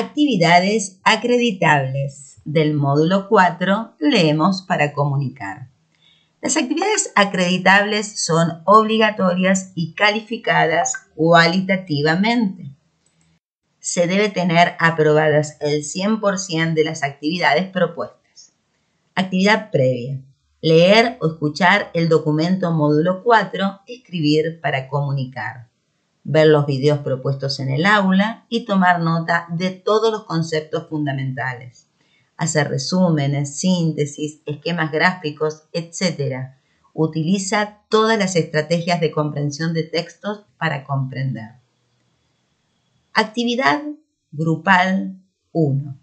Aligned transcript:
Actividades 0.00 0.98
acreditables. 1.04 2.40
Del 2.46 2.72
módulo 2.72 3.28
4 3.28 3.96
leemos 3.98 4.62
para 4.62 4.94
comunicar. 4.94 5.68
Las 6.40 6.56
actividades 6.56 7.12
acreditables 7.16 8.24
son 8.24 8.62
obligatorias 8.64 9.72
y 9.74 9.92
calificadas 9.92 10.94
cualitativamente. 11.14 12.70
Se 13.78 14.06
debe 14.06 14.30
tener 14.30 14.74
aprobadas 14.78 15.58
el 15.60 15.82
100% 15.82 16.72
de 16.72 16.84
las 16.84 17.02
actividades 17.02 17.66
propuestas. 17.66 18.54
Actividad 19.14 19.70
previa. 19.70 20.22
Leer 20.62 21.18
o 21.20 21.26
escuchar 21.26 21.90
el 21.92 22.08
documento 22.08 22.70
módulo 22.72 23.22
4, 23.22 23.82
escribir 23.86 24.62
para 24.62 24.88
comunicar 24.88 25.69
ver 26.30 26.46
los 26.46 26.64
videos 26.64 27.00
propuestos 27.00 27.58
en 27.58 27.70
el 27.70 27.84
aula 27.84 28.46
y 28.48 28.64
tomar 28.64 29.00
nota 29.00 29.46
de 29.50 29.70
todos 29.70 30.12
los 30.12 30.24
conceptos 30.24 30.88
fundamentales, 30.88 31.88
hacer 32.36 32.68
resúmenes, 32.68 33.58
síntesis, 33.58 34.40
esquemas 34.46 34.92
gráficos, 34.92 35.64
etc. 35.72 36.50
Utiliza 36.92 37.80
todas 37.88 38.16
las 38.16 38.36
estrategias 38.36 39.00
de 39.00 39.10
comprensión 39.10 39.74
de 39.74 39.82
textos 39.82 40.44
para 40.56 40.84
comprender. 40.84 41.54
Actividad 43.12 43.82
grupal 44.30 45.16
1. 45.50 45.98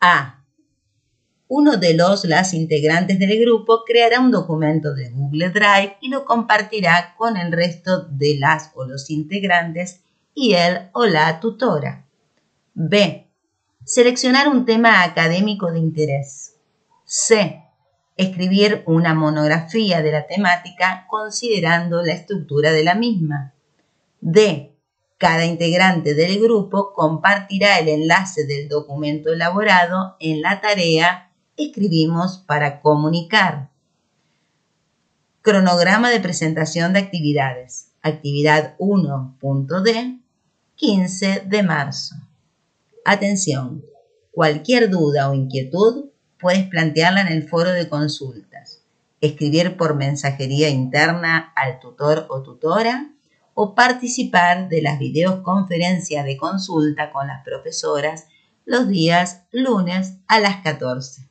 A. 0.00 0.39
Uno 1.52 1.78
de 1.78 1.94
los 1.94 2.24
las 2.26 2.54
integrantes 2.54 3.18
del 3.18 3.36
grupo 3.40 3.82
creará 3.84 4.20
un 4.20 4.30
documento 4.30 4.94
de 4.94 5.10
Google 5.10 5.50
Drive 5.50 5.96
y 6.00 6.08
lo 6.08 6.24
compartirá 6.24 7.16
con 7.18 7.36
el 7.36 7.50
resto 7.50 8.02
de 8.02 8.36
las 8.38 8.70
o 8.76 8.84
los 8.84 9.10
integrantes 9.10 9.98
y 10.32 10.52
él 10.52 10.90
o 10.92 11.06
la 11.06 11.40
tutora. 11.40 12.06
B. 12.74 13.26
Seleccionar 13.84 14.46
un 14.46 14.64
tema 14.64 15.02
académico 15.02 15.72
de 15.72 15.80
interés. 15.80 16.54
C. 17.04 17.64
Escribir 18.16 18.84
una 18.86 19.14
monografía 19.14 20.02
de 20.02 20.12
la 20.12 20.28
temática 20.28 21.04
considerando 21.08 22.00
la 22.02 22.12
estructura 22.12 22.70
de 22.70 22.84
la 22.84 22.94
misma. 22.94 23.54
D. 24.20 24.76
Cada 25.18 25.44
integrante 25.46 26.14
del 26.14 26.40
grupo 26.40 26.92
compartirá 26.92 27.80
el 27.80 27.88
enlace 27.88 28.46
del 28.46 28.68
documento 28.68 29.32
elaborado 29.32 30.14
en 30.20 30.42
la 30.42 30.60
tarea 30.60 31.26
escribimos 31.64 32.38
para 32.38 32.80
comunicar. 32.80 33.70
Cronograma 35.42 36.10
de 36.10 36.20
presentación 36.20 36.92
de 36.92 37.00
actividades. 37.00 37.92
Actividad 38.02 38.76
1.d, 38.78 40.20
15 40.74 41.42
de 41.46 41.62
marzo. 41.62 42.16
Atención, 43.04 43.84
cualquier 44.32 44.90
duda 44.90 45.30
o 45.30 45.34
inquietud 45.34 46.06
puedes 46.38 46.66
plantearla 46.66 47.22
en 47.22 47.28
el 47.28 47.48
foro 47.48 47.70
de 47.72 47.88
consultas, 47.88 48.82
escribir 49.20 49.76
por 49.76 49.94
mensajería 49.94 50.68
interna 50.68 51.52
al 51.56 51.80
tutor 51.80 52.26
o 52.30 52.42
tutora 52.42 53.12
o 53.54 53.74
participar 53.74 54.68
de 54.68 54.80
las 54.80 54.98
videoconferencias 54.98 56.24
de 56.24 56.36
consulta 56.36 57.10
con 57.10 57.26
las 57.26 57.44
profesoras 57.44 58.26
los 58.64 58.88
días 58.88 59.42
lunes 59.52 60.14
a 60.28 60.40
las 60.40 60.62
14. 60.62 61.29